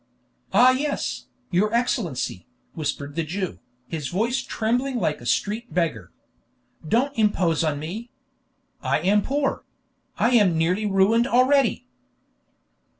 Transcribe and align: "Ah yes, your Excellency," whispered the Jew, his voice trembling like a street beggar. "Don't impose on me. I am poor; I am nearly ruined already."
"Ah 0.51 0.71
yes, 0.71 1.27
your 1.51 1.71
Excellency," 1.71 2.47
whispered 2.73 3.13
the 3.13 3.23
Jew, 3.23 3.59
his 3.87 4.07
voice 4.07 4.39
trembling 4.41 4.97
like 4.97 5.21
a 5.21 5.27
street 5.27 5.71
beggar. 5.75 6.11
"Don't 6.87 7.15
impose 7.19 7.63
on 7.63 7.77
me. 7.77 8.09
I 8.81 8.97
am 9.01 9.21
poor; 9.21 9.63
I 10.17 10.31
am 10.31 10.57
nearly 10.57 10.87
ruined 10.87 11.27
already." 11.27 11.85